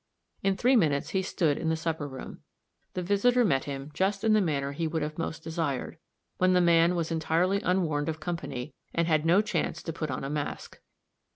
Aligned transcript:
In 0.41 0.57
three 0.57 0.75
minutes 0.75 1.09
he 1.11 1.21
stood 1.21 1.59
in 1.59 1.69
the 1.69 1.75
supper 1.75 2.07
room. 2.07 2.39
The 2.95 3.03
visitor 3.03 3.45
met 3.45 3.65
him 3.65 3.91
just 3.93 4.23
in 4.23 4.33
the 4.33 4.41
manner 4.41 4.71
he 4.71 4.87
would 4.87 5.03
have 5.03 5.19
most 5.19 5.43
desired 5.43 5.99
when 6.39 6.53
the 6.53 6.59
man 6.59 6.95
was 6.95 7.11
entirely 7.11 7.61
unwarned 7.61 8.09
of 8.09 8.19
company, 8.19 8.73
and 8.95 9.07
had 9.07 9.27
no 9.27 9.43
chance 9.43 9.83
to 9.83 9.93
put 9.93 10.09
on 10.09 10.23
a 10.23 10.29
mask. 10.31 10.79